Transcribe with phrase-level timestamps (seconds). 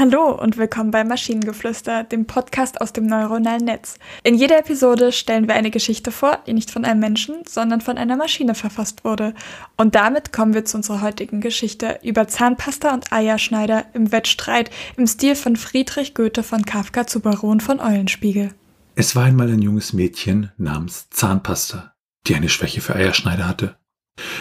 [0.00, 3.98] Hallo und willkommen bei Maschinengeflüster, dem Podcast aus dem neuronalen Netz.
[4.22, 7.98] In jeder Episode stellen wir eine Geschichte vor, die nicht von einem Menschen, sondern von
[7.98, 9.34] einer Maschine verfasst wurde.
[9.76, 15.06] Und damit kommen wir zu unserer heutigen Geschichte über Zahnpasta und Eierschneider im Wettstreit im
[15.06, 18.54] Stil von Friedrich Goethe von Kafka zu Baron von Eulenspiegel.
[18.94, 21.92] Es war einmal ein junges Mädchen namens Zahnpasta,
[22.26, 23.76] die eine Schwäche für Eierschneider hatte.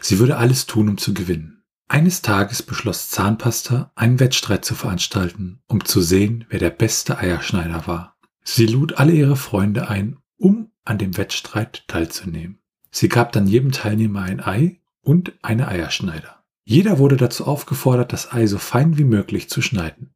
[0.00, 1.63] Sie würde alles tun, um zu gewinnen.
[1.88, 7.86] Eines Tages beschloss Zahnpasta, einen Wettstreit zu veranstalten, um zu sehen, wer der beste Eierschneider
[7.86, 8.16] war.
[8.42, 12.58] Sie lud alle ihre Freunde ein, um an dem Wettstreit teilzunehmen.
[12.90, 16.44] Sie gab dann jedem Teilnehmer ein Ei und eine Eierschneider.
[16.64, 20.14] Jeder wurde dazu aufgefordert, das Ei so fein wie möglich zu schneiden.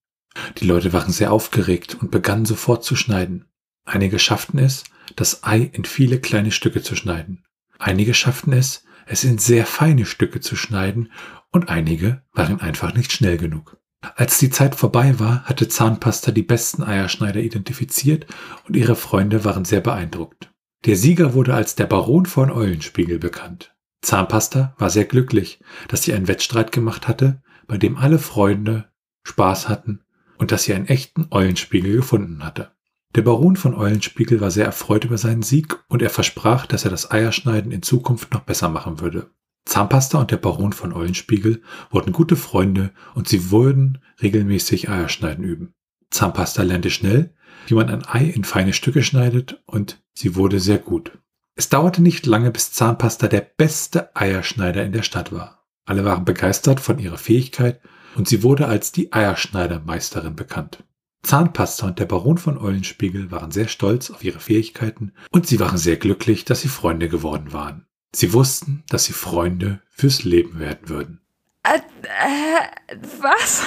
[0.59, 3.45] Die Leute waren sehr aufgeregt und begannen sofort zu schneiden.
[3.85, 4.85] Einige schafften es,
[5.17, 7.45] das Ei in viele kleine Stücke zu schneiden.
[7.79, 11.11] Einige schafften es, es in sehr feine Stücke zu schneiden
[11.51, 13.79] und einige waren einfach nicht schnell genug.
[14.01, 18.27] Als die Zeit vorbei war, hatte Zahnpasta die besten Eierschneider identifiziert
[18.67, 20.53] und ihre Freunde waren sehr beeindruckt.
[20.85, 23.75] Der Sieger wurde als der Baron von Eulenspiegel bekannt.
[24.03, 28.89] Zahnpasta war sehr glücklich, dass sie einen Wettstreit gemacht hatte, bei dem alle Freunde
[29.25, 30.03] Spaß hatten
[30.39, 32.71] und dass sie einen echten Eulenspiegel gefunden hatte.
[33.17, 36.91] Der Baron von Eulenspiegel war sehr erfreut über seinen Sieg und er versprach, dass er
[36.91, 39.31] das Eierschneiden in Zukunft noch besser machen würde.
[39.69, 45.75] Zahnpasta und der Baron von Eulenspiegel wurden gute Freunde und sie würden regelmäßig Eierschneiden üben.
[46.11, 47.35] Zahnpasta lernte schnell,
[47.67, 51.19] wie man ein Ei in feine Stücke schneidet und sie wurde sehr gut.
[51.55, 55.67] Es dauerte nicht lange, bis Zahnpasta der beste Eierschneider in der Stadt war.
[55.85, 57.81] Alle waren begeistert von ihrer Fähigkeit
[58.17, 60.83] und sie wurde als die Eierschneidermeisterin bekannt.
[61.23, 65.77] Zahnpasta und der Baron von Eulenspiegel waren sehr stolz auf ihre Fähigkeiten und sie waren
[65.77, 67.88] sehr glücklich, dass sie Freunde geworden waren.
[68.15, 71.21] Sie wussten, dass sie Freunde fürs Leben werden würden.
[71.63, 73.63] Äh, äh, was?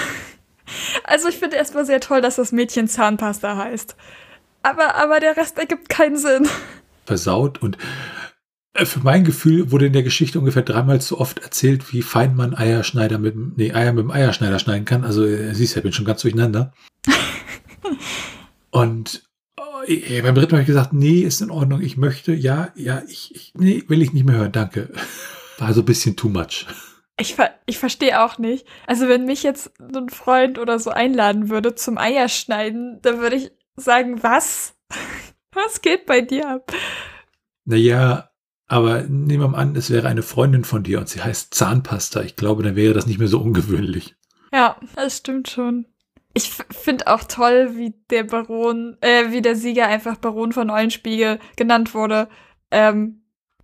[1.03, 3.95] Also ich finde erstmal sehr toll, dass das Mädchen Zahnpasta heißt.
[4.63, 6.47] Aber, aber der Rest ergibt keinen Sinn.
[7.05, 7.77] Versaut und
[8.73, 12.35] äh, für mein Gefühl wurde in der Geschichte ungefähr dreimal zu oft erzählt, wie fein
[12.35, 15.03] man Eierschneider mit, nee, Eier mit dem Eierschneider schneiden kann.
[15.03, 16.73] Also, äh, siehst du, ich bin schon ganz durcheinander.
[18.71, 19.23] und
[19.87, 23.35] beim dritten Mal habe ich gesagt, nee, ist in Ordnung, ich möchte, ja, ja, ich,
[23.35, 24.89] ich, nee, will ich nicht mehr hören, danke.
[25.57, 26.65] War so ein bisschen too much.
[27.19, 27.35] Ich,
[27.67, 28.65] ich verstehe auch nicht.
[28.87, 33.51] Also wenn mich jetzt ein Freund oder so einladen würde zum Eierschneiden, dann würde ich
[33.75, 34.75] sagen, was?
[35.53, 36.71] Was geht bei dir ab?
[37.65, 38.31] Naja,
[38.67, 42.21] aber nehmen wir mal an, es wäre eine Freundin von dir und sie heißt Zahnpasta.
[42.21, 44.15] Ich glaube, dann wäre das nicht mehr so ungewöhnlich.
[44.53, 45.87] Ja, das stimmt schon.
[46.33, 51.39] Ich finde auch toll, wie der Baron, äh, wie der Sieger einfach Baron von Eulenspiegel
[51.57, 52.29] genannt wurde.
[52.71, 53.23] Ähm,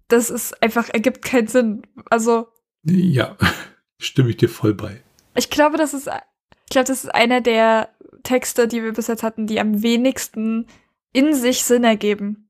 [0.10, 1.84] das ist einfach, ergibt keinen Sinn.
[2.10, 2.48] Also.
[2.84, 3.38] Ja,
[4.00, 5.02] stimme ich dir voll bei.
[5.36, 7.90] Ich glaube, das ist, ich glaube, das ist einer der
[8.24, 10.68] Texte, die wir bis jetzt hatten, die am wenigsten
[11.14, 12.50] in sich Sinn ergeben.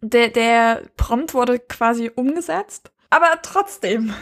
[0.00, 4.14] Der, der Prompt wurde quasi umgesetzt, aber trotzdem.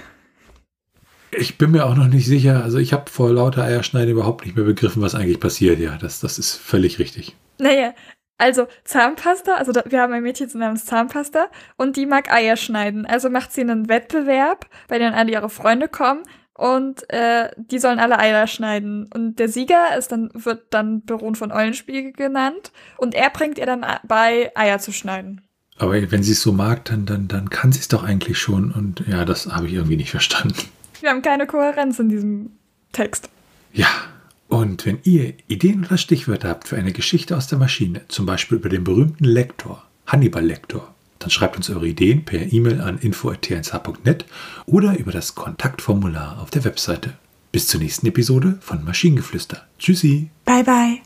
[1.32, 2.62] Ich bin mir auch noch nicht sicher.
[2.62, 5.78] Also ich habe vor lauter Eierschneiden überhaupt nicht mehr begriffen, was eigentlich passiert.
[5.78, 7.36] Ja, das, das ist völlig richtig.
[7.58, 7.94] Naja,
[8.38, 13.06] also Zahnpasta, also da, wir haben ein Mädchen namens Zahnpasta und die mag Eier schneiden.
[13.06, 16.22] Also macht sie einen Wettbewerb, bei dem alle ihre Freunde kommen
[16.52, 19.08] und äh, die sollen alle Eier schneiden.
[19.12, 23.66] Und der Sieger ist dann, wird dann Baron von Eulenspiegel genannt und er bringt ihr
[23.66, 25.42] dann bei, Eier zu schneiden.
[25.78, 28.70] Aber wenn sie es so mag, dann, dann, dann kann sie es doch eigentlich schon.
[28.70, 30.56] Und ja, das habe ich irgendwie nicht verstanden.
[31.00, 32.50] Wir haben keine Kohärenz in diesem
[32.92, 33.28] Text.
[33.72, 33.88] Ja,
[34.48, 38.58] und wenn ihr Ideen oder Stichwörter habt für eine Geschichte aus der Maschine, zum Beispiel
[38.58, 44.26] über den berühmten Lektor, Hannibal Lektor, dann schreibt uns eure Ideen per E-Mail an info.tnsh.net
[44.66, 47.14] oder über das Kontaktformular auf der Webseite.
[47.52, 49.66] Bis zur nächsten Episode von Maschinengeflüster.
[49.78, 50.30] Tschüssi.
[50.44, 51.05] Bye bye.